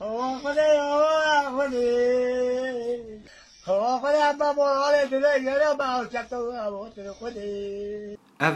[0.00, 0.38] او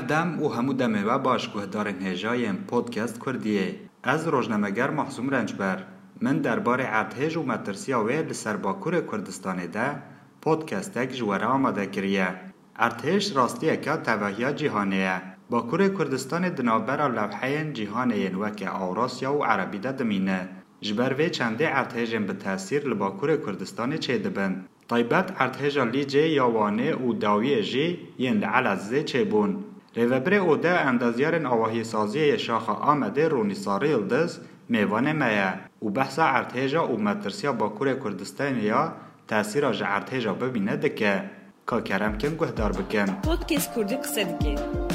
[0.08, 5.84] دم او همو دمه و باش که دارن هجایم پودکست کردیه از روشنمگر محزوم رنجبر
[6.20, 10.02] من در بار عدهج و مترسی آوه لسر باکور کردستانه ده
[10.42, 12.34] پودکست اک جواره آمده کریه
[12.76, 19.44] عدهج راستی اکا تواهی جیهانه یه باکور کردستان دنابرا لبحه جیهانه یه وکه آوراسیا و
[19.44, 24.64] عربی ده دمینه جبر وی چنده ارتهجن به تاثیر لباکور کردستان چه دبن.
[24.90, 29.64] طیبت ارتهجا لیجه یا وانه او داوی جی ین لعلزه چه بون.
[29.96, 35.54] ریوبر او ده اندازیار اواهی سازی شاخه آمده رونیساری الدز میوانه میه.
[35.80, 38.92] او بحث ارتهجا او مترسیا باکور کردستان یا
[39.28, 41.22] تاثیر آج ارتهجا ببینه دکه.
[41.68, 43.06] که کرم کن گهدار بکن.
[43.06, 44.54] پودکست کردی قصه دکه.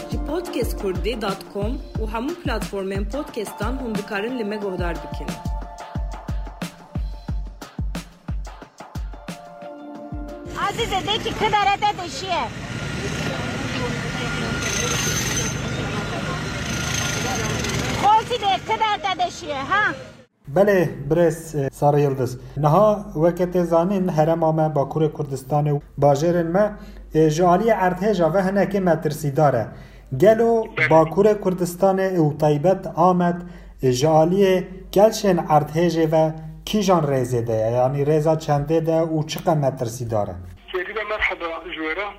[0.10, 5.53] جی پودکست کردی دات کم و همون پلاتفورمین پودکستان هم بکارن لیمه گوه دار بکنه.
[10.70, 12.44] Azize de ki kıdarete dişiye.
[18.04, 19.94] Kolsi de kıdarete dişiye ha.
[20.56, 21.40] بله برس
[21.80, 22.32] سارا یلدز
[22.64, 22.88] نها
[23.24, 26.66] وقت زانین حرم آمه باکور کردستان و باجرن ما
[27.38, 29.64] جالی ارتهجا و هنکی مترسی داره
[30.22, 33.38] گلو باکور کردستان و طیبت آمد
[34.02, 36.16] جالی گلشن ارتهجه و
[36.66, 40.36] کی جان رزه ده یعنی رزا چنده ده او چه قمتر سی داره
[40.74, 42.14] یکی به مرحبا جوهرا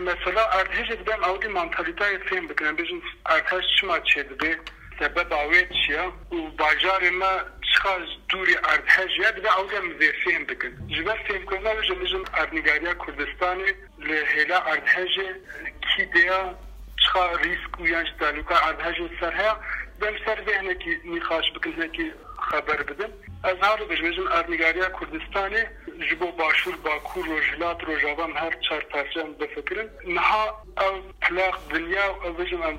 [0.00, 4.58] مثلا ارتش بدم او دی منتالیتای فیم بکنم بجن ارتش چما چه ده
[5.00, 7.32] سبب آوی چیا و باجار ما
[7.74, 12.24] چخاز دوری ارتش؟ یا بده او دی مزی فیم بکن جوهر فیم کنم بجن بجن
[12.34, 15.14] ارنگاریا کردستانی لحیلا ارتش
[15.96, 16.54] کی دیا؟
[17.04, 19.58] چخا ریسک و یعنی که ارتش سر هیا؟
[20.00, 22.12] دم سر ذهنه که میخواش بکنه که
[22.50, 23.12] خبر بدم.
[23.44, 25.62] از هر دو بیژن ارمنیگاریا کردستانی
[26.10, 30.48] جبو باشور باکو روجلات روجاوان هر چهار پرچم به فکر نه
[30.84, 32.78] او طلاق دنیا او بیژن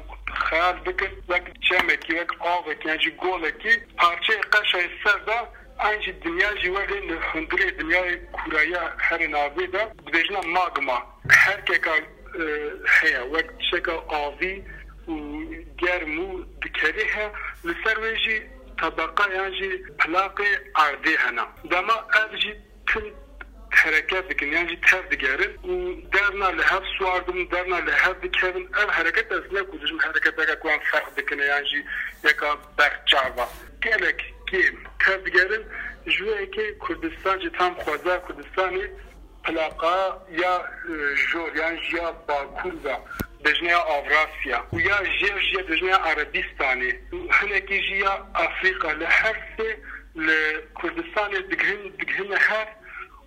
[0.49, 1.11] خیال بکن.
[1.29, 4.71] لك چمه کی لك او کی جی یعنی گول کی پارچه قش
[5.03, 5.39] سر ده
[5.79, 8.01] انجی دنیا جی ور نه هندری دنیا
[8.33, 9.83] کورایا هر ناوی ده
[10.13, 10.99] بیژن ماگما.
[11.29, 11.91] هر که کا
[13.01, 14.63] هيا وقت شکل آوی
[15.81, 17.31] گرمو دکریه
[17.63, 18.41] لسر ویجی
[18.81, 21.47] طبقه یانجی بلاغه اردی هنام.
[21.71, 22.53] دما از چی
[22.87, 23.11] تند
[23.69, 25.51] حرکت دکنیانجی تهد کردن.
[26.11, 28.65] در نله هف سوار دم در نله هف دکردن.
[28.89, 31.83] حرکت از نه کوچیم حرکت دکا کوچ فرق دکنیانجی
[32.23, 33.47] یکا برجاره.
[33.83, 34.11] گله
[34.49, 34.61] کی
[35.05, 35.63] کد کردن.
[36.05, 38.83] جو ای کردستان کودستان تام خوزه کودسانی
[39.43, 40.65] بلاغه یا
[41.31, 43.01] جور یانجی یا باکوگا.
[43.45, 46.93] دجنيا أفراسيا ويا جيرجيا دجنيا جیر وحنا عربستانه
[47.31, 48.13] هنکی جیا
[48.83, 49.77] لحر سه
[50.15, 52.67] لكردستان دقهن دقهن هر.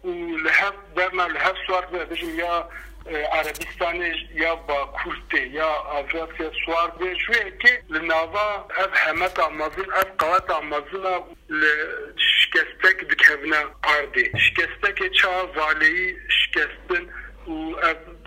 [0.04, 2.68] ولحر درنا لحر سوار دجن يا
[3.08, 4.02] آه، عربستان
[4.34, 13.04] يا باكورتي يا افراسيا سوار بجوي كي لنظا أب حمات مازن أب قوات مازن لشكستك
[13.04, 14.32] دكهبنا قاردي.
[14.36, 17.06] شكستك تشا والي شكستن
[17.46, 17.74] و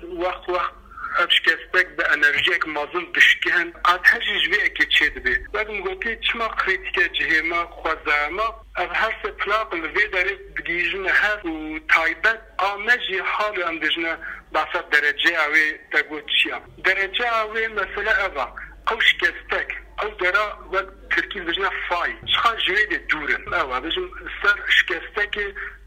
[0.08, 0.80] وقت وقت
[1.19, 5.38] اف به انرژی یک مازن بشکن از هر چیز وی اکی چه دبی.
[5.53, 11.05] بعدم گفتی چما کریتیک جهی ما خوزه؟ ما از هر سه پلاق لوی داری بگیجن
[11.07, 14.17] هر و تایبت آمه حال و اندجن
[14.53, 18.55] باسد درجه اوی تگو چیا درجه اوی مثلا اوا
[18.91, 20.78] او شکستک او درا و
[21.16, 22.13] ترکی بجن فای.
[22.33, 24.09] چخا جوی دی دورن؟ اوا بجن
[24.43, 25.38] سر شکستک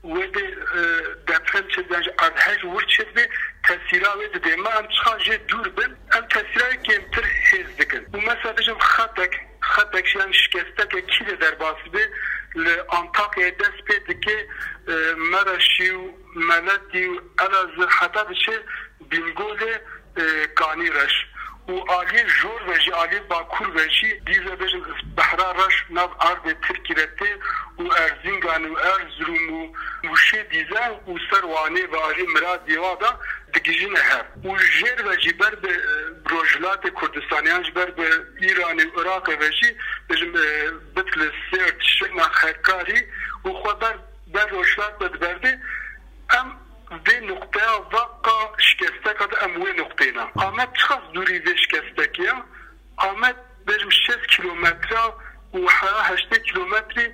[0.04, 0.42] وی دی
[1.28, 3.22] دپرم چه دنج از هر ورچه دی
[3.68, 8.02] تاثیرا وی د دېما ام څخه جوړ دور بن ام تاثیرا کې تر هیڅ دګل
[8.14, 9.36] نو مثلا چې خطک
[9.72, 12.04] خطک شان شکسته کې کی له در باسي
[12.54, 12.66] ل
[12.98, 14.38] انتاق یې داس په دې کې
[15.34, 16.02] مرشی او
[16.50, 18.54] ملتی او از خطا به چې
[19.10, 19.62] بنګول
[20.60, 21.16] کانی رش.
[21.68, 24.82] او عالی جور و جی عالی باکور و جی دیزه بشن
[25.16, 27.24] بحرا رش ناب عرب ترکیرتی
[27.76, 29.68] او ارزینگان و ارزروم و
[30.04, 32.98] موشه دیزه او سروانه و عالی مراد دیوا
[33.54, 35.78] دگیجین ها او جر و جبر به
[36.24, 38.10] بروجلات کردستانی ها جبر به
[38.40, 39.76] ایران و اراق و جی
[40.10, 40.32] بجم
[40.96, 43.02] بطل سیرت شما خرکاری
[43.42, 43.98] او خواه بر
[44.32, 45.60] بروجلات بد برده
[46.30, 46.64] ام
[47.04, 47.60] ده نقطه
[47.92, 50.26] واقع شکسته که ده نقطه نا.
[50.26, 52.44] قامت چخص دوری ده شکسته که ها
[52.96, 53.36] قامت
[53.66, 55.12] بجم شیست کلومتر
[55.54, 57.08] و حالا هشته کلومتری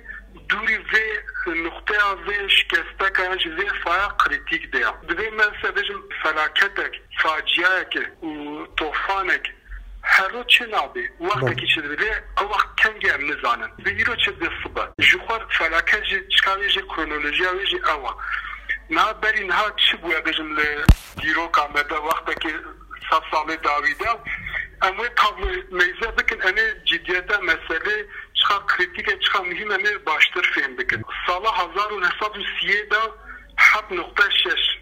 [0.49, 2.80] دوری ده wê nokteyna Ahmet çiqas dûrî vê şikestekiya Ahmet bejim 6 kilometra û heya
[2.80, 4.94] 8 kilometrê dûrî vê noktaya vê şikesteka yan ji vê faya kritik de ya.
[5.08, 8.30] Divê me se bejim felaketek, faciyayeke û
[8.76, 9.56] tofanek
[10.16, 14.30] هر چه نابه وقتی که چه بده او وقت کنگی هم نزانن به ایرو چه
[14.30, 17.78] دفبه جخور فلاکه جه چکاوی جه کرونولوژی اوی جه
[32.21, 33.13] اقتصاد والسياده
[33.57, 34.79] حب نقطه شش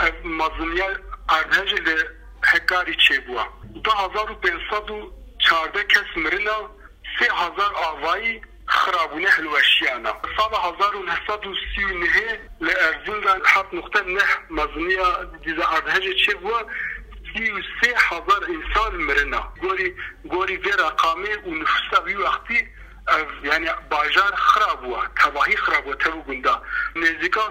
[0.00, 0.96] آه، مظلومیت
[1.28, 2.04] ارنج ل
[2.44, 3.44] هکاری چه بوا؟
[3.84, 6.70] دو هزار و پینصد و چارده کس مرنا
[7.18, 13.22] سه هزار آوایی خرابونه هلوشیانا سال هزار و نهصد و سی و نهه ل ارزین
[13.22, 16.60] را هفت نقطه نه مظلومیت دیز ارنج چه بوا؟
[17.32, 19.94] سی و سه هزار انسان مرنا گوری
[20.28, 22.68] گوری به رقامه و نفسه وی وقتی
[23.44, 26.62] يعني باجار خراب بووە تەواهی خراب بووە تەو گوندا
[26.96, 27.48] نزیکا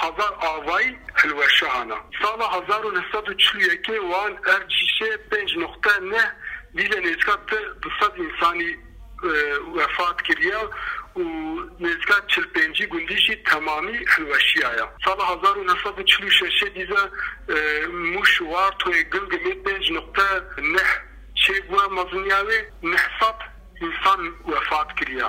[0.00, 6.24] هزار ئاوای هەلوەشەهانە ساڵە 1940 وان ئەرجیشێ 5 نقطە نە
[6.76, 7.34] دیلە نێزکا
[7.82, 8.78] دوصد ئینسانی
[9.24, 10.70] آه، وفات کردیا
[11.16, 11.22] و
[11.80, 17.02] نزکا 45 گوندیشی تمامی هەلوەشیایە ساڵە 1946 دیزە
[17.50, 20.28] آه، موشوار توێ گلگمێ بنج نقطە
[20.74, 21.10] نه.
[21.42, 22.58] چێ بووە مەزنیاوێ
[22.92, 23.38] نحساب
[23.80, 25.26] इंसान वफात किया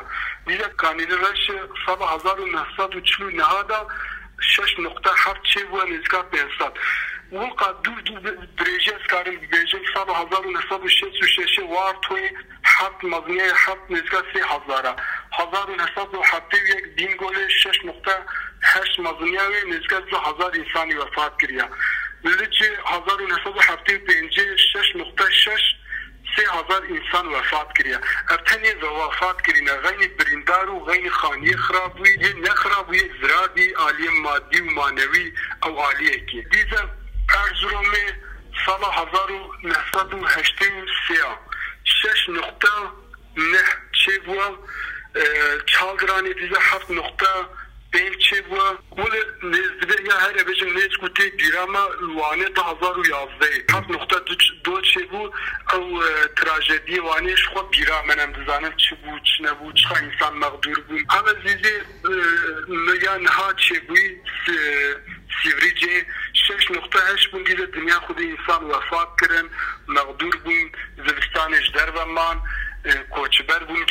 [0.48, 1.46] दिया कानूनी रश
[1.84, 3.80] सब हजार नहसद उछलू नहादा
[4.42, 6.74] şeş nokta heft çi ve nizka pensat.
[7.32, 8.14] Bu kadur du
[8.58, 12.24] drejez karim bejim sab hazar nesab şeş şeşi var toy
[12.62, 14.96] heft mazniye heft nizka si hazara.
[15.30, 18.26] Hazar nesab ve hafte yek bin gole şeş nokta
[18.62, 21.70] heş mazniye ve nizka zu hazar insani vefat kiriya.
[22.26, 25.32] Bildi ki hazar nesab ve hafte penci şeş nokta
[26.36, 28.00] سه هزار انسان وفات کریه
[28.30, 34.62] ابتنی ز وفات کرینه غین بریندار و غین خانی خرابوی یه نخرابوی زرادی عالی مادی
[34.62, 35.34] و مانوی
[35.64, 36.90] او عالیه کی دیزه
[37.46, 37.84] ارزروم
[38.66, 41.40] سال هزار و نهصد و هشتی و سیا
[41.84, 42.68] شش نقطه
[43.38, 43.64] نه
[44.06, 44.58] چه بوا
[45.66, 47.26] چالدرانی دیزه هفت نقطه
[47.92, 48.56] بلچه و
[49.02, 53.04] ول نزدیک یا هر بچه نیز کوتی دیراما وانه ده هزار و
[53.74, 54.16] هفت نقطه
[54.64, 55.32] دو چه بو
[55.74, 56.04] او
[56.38, 61.86] تراژدی وانه شخو بیرا منم دزانم چه بو چه نبو انسان مقدور بون اما زیزه
[63.04, 64.18] یا نها چه بوی؟
[65.44, 69.50] سیوریجه شش نقطه هش بون دیده دنیا خود انسان وفات کرن
[69.88, 72.42] مقدور بون زوستانش در و من
[73.10, 73.86] کوچبر بون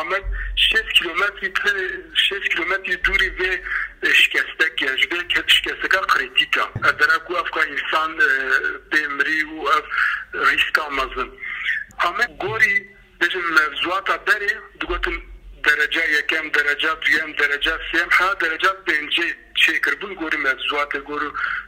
[0.00, 0.22] rağmen
[0.56, 1.50] şef kilometre
[2.14, 3.62] şef kilometre duri ve
[4.08, 6.62] e, şikestek yani ve ket şikestek kritika.
[6.62, 8.28] Adara ku afka insan e,
[8.92, 9.84] bemri u af
[10.34, 11.30] riska mazın.
[11.98, 15.22] Ama gori bizim mevzuata deri dugatın
[15.64, 21.24] derece yekem derece düyem derece siyem ha derece bence şey kırbın gori mevzuata gori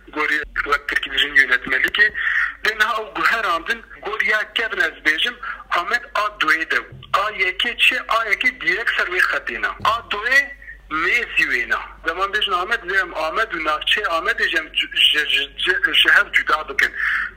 [0.08, 2.12] gori vakit bizim yönetmeli ki
[2.64, 5.34] ben ha her andın gori ya kebnez bejim
[5.70, 6.76] Ahmet Adoy'da
[7.22, 10.56] doye de a yeke çi a yeke direkt ser ve khatina a doye
[10.90, 14.72] nezi wena zaman bejin Ahmet zem Ahmet u navçe Ahmet jem
[15.92, 16.92] jehev cüda bikin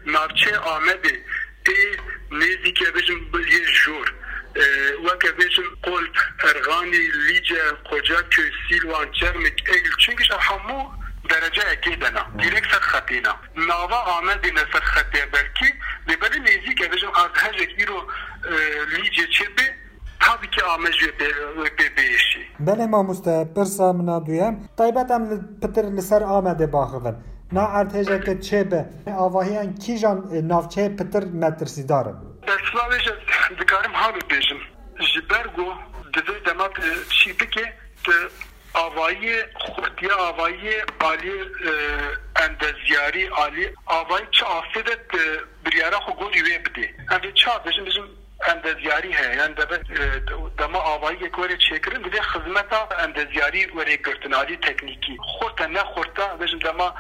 [0.06, 1.16] navçe Ahmet e
[2.32, 4.14] nezi ke bejim ye jor
[5.06, 6.06] وەکە بێژم قۆل
[6.44, 10.92] ئەرغانی لیجە قۆجا کوێ سیلوان چرمێک ئەیل چونکیش هەموو
[11.32, 13.34] درجەیەکێ دەنا دیرێک سەر خەتێنا
[13.70, 15.70] ناوا ئامەدێنە سەر خەتێ بەرکی
[16.08, 18.00] لێبەری نێزیکە بێژم ئاز هەژێک ئیرۆ
[18.94, 19.68] لیجێ چێ بێ
[20.26, 21.10] tabii ki amezyo
[21.80, 22.48] bebeşi.
[22.60, 27.16] Belê mamoste pirsa min a duyem, taybet em li pitir li ser Amedê baxivin.
[27.52, 28.86] Na ertêjeke çêbe
[29.18, 30.18] avahiyan kîjan
[30.52, 32.16] navçeyê pitir metirsîdarin.
[32.48, 33.14] Berslavê ji
[33.60, 34.62] dikarim havê bêjim.
[35.00, 35.78] Ji ber got
[36.14, 36.74] divê demat
[37.10, 37.66] çî bike
[38.74, 40.78] avayê xurtiya avayê
[41.10, 41.38] alî
[42.46, 44.96] endezyarî alî avayê çi afê de
[45.66, 46.86] biryara xwe gorî wê bidê.
[47.14, 48.08] Em çi avêjin
[49.58, 49.78] debe
[50.58, 56.26] dema avayî yek were çêkirin divê xizmeta endezyarî were girtin alî teknîkî xurta ne xurta
[56.40, 56.96] bêjim dema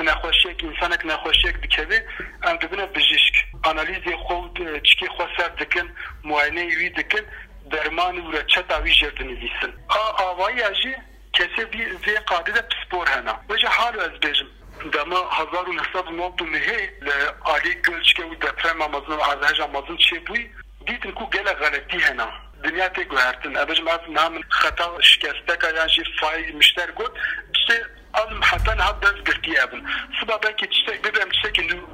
[0.00, 2.00] نخوشیک انسانک نخوشیک دکوی
[2.42, 3.34] ام دبنه بجیشک
[3.64, 5.88] انالیزی خود چکی سر دکن
[6.24, 7.24] معاینه وی دکن
[7.70, 9.72] درمان و رچت اوی جرد نویسن.
[10.18, 10.94] آوایی اجی
[11.32, 13.40] کسی بی وی قادر پسپور هنا.
[13.48, 14.46] وجه حالو از بیجم
[14.92, 19.96] دما هزار و نصد و نوب نهی لآلی گلچکه و دپرم آمازن و عرضهج آمازن
[19.96, 20.50] چه بوی؟
[20.86, 22.28] دیتن کو گل غلطی هنا
[22.64, 27.12] دنیا تی گوهرتن ابجم از نام خطأ شکسته که یعنی فای مشتر گود
[27.66, 27.74] چه
[28.14, 29.82] از حتی نه دست گرتی أبن.
[30.56, 31.86] که چیزی ببینم چیزی که نو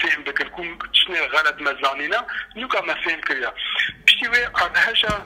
[0.00, 3.52] فهم بکر کم چنه غلط مزانینا نو که فهم کریا
[4.06, 5.22] پشتی وی ارهشا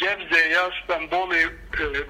[0.00, 1.48] گف زیاس بمبول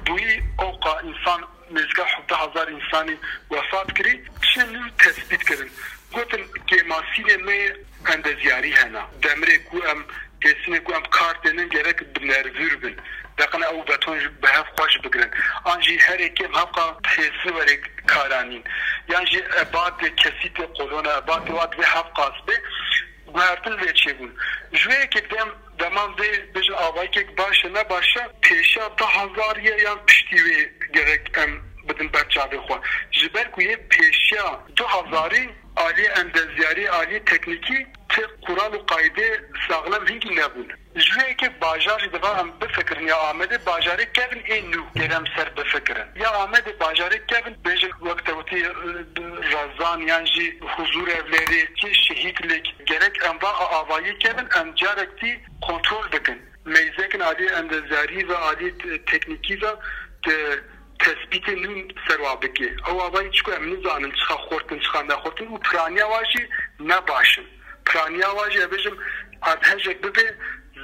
[0.06, 3.16] بوی اوقا إنسان نزگاه حبه هزار انسانی
[3.50, 5.70] وفات کری چه نو تثبیت کرن
[6.14, 7.58] gotin kemasînê me
[8.12, 10.00] endeziyarî hene demirê ku em
[10.42, 12.96] kesinê ku em kar dênin gerek bi nervûr bin
[13.38, 15.30] deqin ew beton ji bi hev xweş bigirin
[15.64, 17.76] an jî herêkê hevqa hêsî werê
[18.06, 18.64] karanîn
[19.08, 22.56] yan jî ebatê kesîtê kolona ebatê wat vê hev qas bê
[23.34, 24.30] guhertin vê çêbûn
[24.72, 25.48] ji dem
[25.78, 31.38] deman vê bijin avayekek baş e ne başa pêşa da hezariye yan piştî wê gerek
[31.38, 31.50] em
[31.88, 32.76] bidin berçavê xwe
[33.12, 39.28] ji ber ku yê pêşiya du hezarî Ali endezyari, Ali tekniki çi kural û qaydê
[39.68, 40.68] saxlem hîngî nebûn.
[41.04, 45.56] Ji vê yekê bajarê divê em bifikirin ya Amedê bajarê kevin ê nû gerem ser
[45.56, 46.08] bifikirin.
[46.22, 48.32] Ya Amedê bajarê kevin bêjin wek te
[49.52, 54.74] razan yan jî huzûr evlerî çi şehîdlik gerek em va avayî kevin em
[55.60, 56.42] kontrol dikin.
[56.64, 59.72] Meyzekin aliyê endezyarî ve aliyê teknîkî ve
[60.28, 60.34] e,
[61.02, 66.44] تەسبیتە نون سەروا بکێ ئەو ئاوای چکو ئەم نزانن چخە خورتن چخاندا خورتن و پرانیاواژی
[66.90, 67.46] نەباشن
[67.88, 68.96] پرانیاواژی ئەبێژم
[69.46, 70.26] ئاهژێک ببێ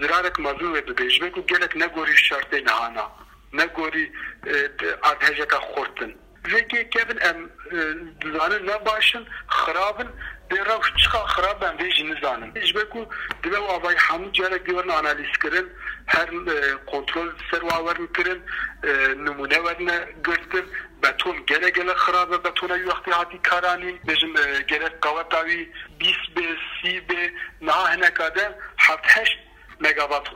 [0.01, 3.07] زرارك مزوه ببيش بيكو جلك نقوري الشرطين هانا
[3.53, 4.13] نقوري
[5.05, 6.15] أدهجك خورتن
[6.53, 7.39] vekê kevin em
[7.73, 7.79] e,
[8.21, 10.09] dizanin ne başin xirabin
[10.51, 13.09] dê rew çiqa xirab em vê jî nizanin ji be ku
[13.43, 15.33] dibe avayê hemû carek girin analîz
[16.07, 18.43] her e, kontrol ser wawerin kirin
[18.85, 18.91] e,
[19.25, 20.67] numune werine girtin
[21.03, 24.33] beton gele gele xirabe betona yuxtê hatî karanîn bêjin
[24.67, 28.59] gelek qeweta wî bîst bê sî bê niha hineka de
[29.81, 30.27] megawatt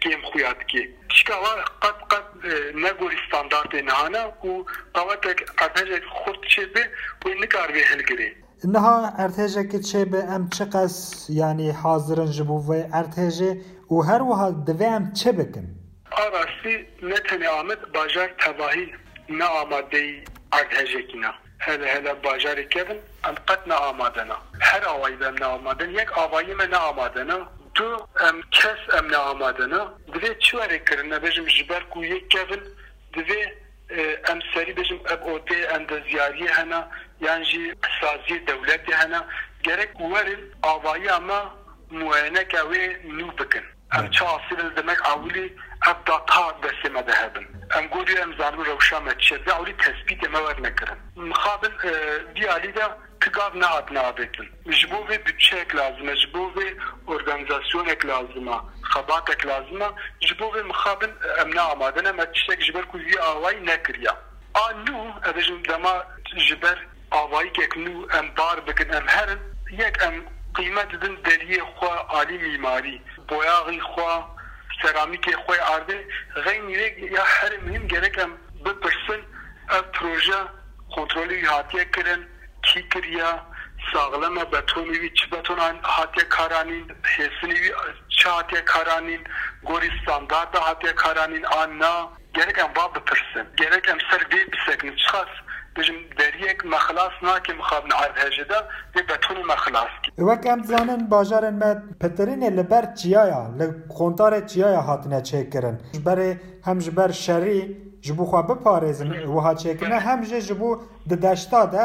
[0.00, 0.82] kêm xuya dike.
[1.08, 2.26] Tişkava qat qat
[2.74, 4.50] negor standartê nehana û
[4.94, 6.82] qawetek erdhejek xurt çêbe
[7.24, 8.30] wê nikar vê hilgirê.
[8.64, 10.94] Niha erdhêjekê çêbe em çi qes
[11.28, 13.52] yanî hazirin ji bo vê erdhêjê
[13.90, 15.66] û her wiha divê em çi bikin?
[16.22, 18.94] Arastî ne tenê Amed bajar tevahî
[19.28, 21.32] ne amadeyî erdhejekî ne.
[21.60, 24.36] hele hele bajarê kevin em qet ne amadena.
[24.58, 26.76] Her awayî em ne amaden yek avayî me ne
[27.80, 31.82] tu em kes em ne amadena divê çi werekkirin nebêjim ji ber
[32.30, 32.62] kevin.
[33.14, 33.54] Divê
[33.90, 36.80] e, em serî bêjim ev odê endeziyariyê hene
[37.20, 39.20] yan jî saziyê dewletê hene.
[39.62, 41.40] Gerek werin avayiya me
[41.90, 42.82] muayeneke wê
[43.18, 43.64] nû bikin.
[43.98, 44.24] Em çi
[44.76, 45.44] demek awilî
[45.88, 47.46] ev da ta destê me dihebin
[47.78, 49.46] em goriyo em zanû rewşa me çi.
[49.46, 51.92] Ve awilî tespîtê me wernekirin mixabin e,
[52.36, 52.74] diyalî
[53.20, 54.48] pigav nahat nabetin.
[54.66, 56.74] Ji bo vê bütçeyek lazime, ji bo vê
[57.06, 62.74] organizasyonek lazima, xebatek lazima, ji bo vê mixabin em ne amade ne me tiştek ji
[62.74, 64.10] ber ku vî awayî nekiriye.
[64.54, 64.98] A nû
[65.28, 66.78] ez ê ji dema ji ber
[68.18, 70.14] em bar bikin em herin, yek em
[70.54, 74.12] qîmet didin deriyê xwe alî mîmarî, boyaxî xwe,
[74.82, 75.98] seramîkê xwe ardê,
[76.44, 78.30] xeyn wê ya her mîm gerek em
[78.64, 79.20] bipirsin
[79.76, 80.38] ev proje
[80.94, 82.29] kontrolü hatiye kirin.
[82.62, 83.32] کیپریا
[83.92, 87.70] ساغلمه بتونی وی چې بتونان هاتیه کارانین هسنی وی
[88.20, 89.22] چاتیه کارانین
[89.68, 95.32] گورستاندا da hatiye karanın anna gerek em va bitirsin gerek em ser vê pisekî çixas
[95.76, 98.58] dijim deriyek me xilas nake mixabin erdhejê de
[98.94, 103.42] vê betonê me xilas kî wek em dizanin bajarên me piterinê li ber çiya ya
[103.58, 103.66] li
[103.98, 107.60] kontarê çiya ya hatine çêkirin ji berê hem ji ber şerî
[108.02, 110.70] ji bo xwe biparêzin wiha çêkirine hem jê ji bo
[111.08, 111.84] di deşta de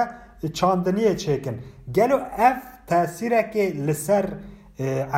[0.54, 1.56] çandiniye çêkin
[1.92, 2.58] gelo ev
[2.90, 4.26] tesîrekê li ser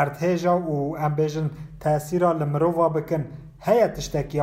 [0.01, 1.47] erdhêja û em bêjin
[1.79, 3.23] tesîra li mirova bikin.
[3.59, 4.37] Heye tiştekî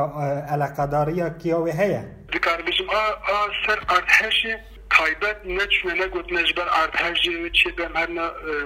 [0.53, 2.03] eleqedariya kiya wê heye
[2.33, 3.03] dikar bijim a
[3.33, 4.59] a ser erdhejê
[4.97, 8.25] تایبت نچ نه نه گوت نچ بر ارد هر جی چې د مهنه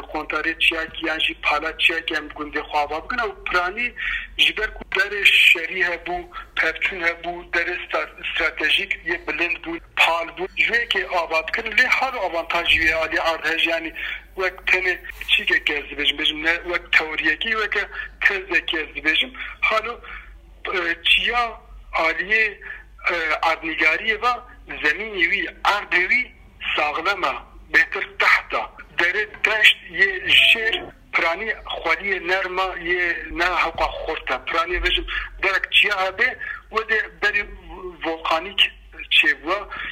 [0.09, 3.88] خونتاری چې یک یان شي پاله چې کم ګوندې خواو او پرانی
[4.38, 6.17] جبر کو در شریه بو
[6.55, 10.48] پرچونه بو در استراتیژیک یی بلند بو پال بو.
[10.55, 13.93] جو کې آباد کړي له هر اوانتاج عالی عادی ارد یعنی
[14.38, 14.86] وک تن
[15.31, 17.77] چې ګرځي بش بش نه وک کې وک
[18.21, 19.25] تز د کېز بش
[19.62, 19.98] حالو
[21.09, 21.43] چیا
[21.93, 22.43] عالی
[23.43, 23.63] ارد
[24.24, 24.25] و
[24.68, 26.30] weke tezekî ez dibêjim halo çiya aliyê erdnîgariyê ve زمینی وی اردوی
[26.76, 27.33] ساغلمه
[27.73, 29.12] بهتر تحتا در
[29.44, 35.06] دشت یه شیر پرانی خوالی نرما یه نه حقا خورتا پرانی وجم
[35.42, 36.37] درک چیا هبه
[36.73, 37.44] و ده بری
[38.04, 38.61] volkanik
[39.11, 39.50] چه و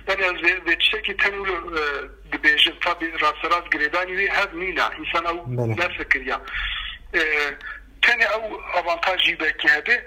[0.08, 1.54] yani ve çeki tenulu
[2.32, 5.38] dibêjin tabi raseraz girêdanî wê hev nîna însan ew
[5.80, 6.40] ne fikiriya
[8.02, 8.44] tenê ew
[8.78, 10.04] avantajî bekî hebe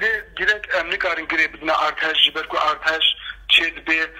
[0.00, 3.04] lê girek em nikarin girê bidine artej ji ber ku artej
[3.51, 4.11] çed be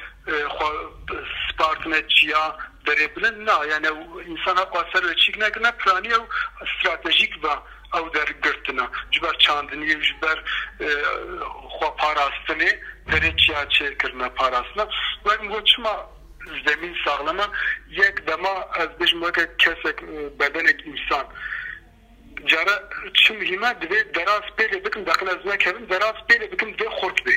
[1.49, 3.87] spartme çiya derebinin na yani
[4.27, 6.15] insana kasar ve çikne gına praniye
[6.77, 7.49] stratejik ve
[7.97, 10.43] ev dergirtine ciber çandini ciber
[11.75, 12.79] xwa parastini
[13.11, 14.87] derê çiya çêkirine parastina
[15.23, 16.09] werin bu çima
[16.67, 17.49] zemîn saxlama
[17.89, 20.01] yek dema ez bêjim weke kesek
[20.39, 21.27] bedenek insan
[22.45, 27.19] cara çim hîme divê deraz pêlê bikim daqin ez nekevim deraz pêlê bikim divê xurt
[27.27, 27.35] bê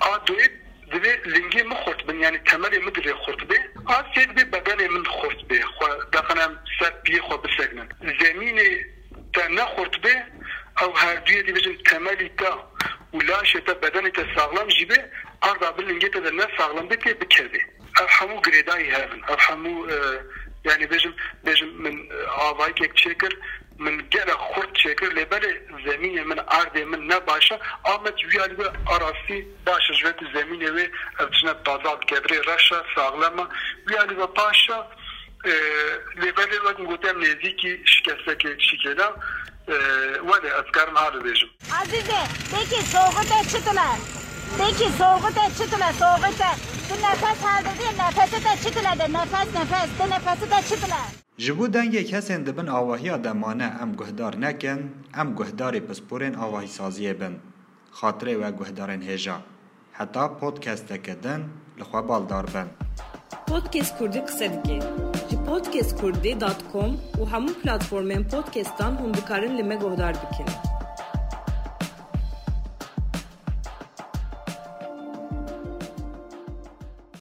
[0.00, 3.54] a doyê دوی بی لنگی من خورد بن یعنی تملی من دوی خورد بی.
[3.86, 5.60] آد سید بی بدن من خورد بی.
[6.12, 6.38] داخل
[6.78, 7.88] سر بی خو بسگنن
[8.20, 8.58] زمین
[9.32, 10.14] تا نخورد بی
[10.82, 12.70] او هر دوی دی بجن تملی تا
[13.14, 15.10] ولاش تا بدن تا ساغلام جیبه
[15.42, 17.60] arda bilingê te de ne sağlam bê tê bikeve
[18.00, 19.72] ev hemû girêdayî hevin ev hemû
[20.64, 21.12] yani bêjim
[21.46, 23.32] bêjim min avayekek çêkir
[23.78, 25.40] من گره خورد چکر لبر
[25.86, 30.86] زمین من ارد من نه باشه آمد ویالی به آراسی باشه جوت زمین و
[31.18, 33.48] ابتنا بازاد کبری رشا ساغلما
[33.86, 34.86] ویالی به پاشا
[36.16, 39.14] لبر وقت گوتم نزیکی شکسته که شکلا
[40.22, 41.46] ولی از کرم حالو بیجم
[41.80, 43.32] عزیزه دیکی سوقت
[44.58, 46.26] دیکی سوگو تا چی تو لاس سوگو
[47.04, 50.86] نفس هر دیگه نفس تا چی تو نفس نفس تو نفس تا چی تو
[51.38, 57.12] جبو دنگ یک هستن دبن آواهی آدمانه ام گهدار نکن ام گهدار پسپورن آواهی سازیه
[57.12, 57.36] بن
[57.90, 59.40] خاطره و گهدارن هجا
[59.92, 62.70] حتا پودکست دکدن لخوا بالدار بن
[63.46, 64.78] پودکست کردی قصدگی
[65.28, 70.65] جی پودکست کردی دات کم و همون پلاتفورمن پودکستان هم بکارن لیمه گهدار بکنن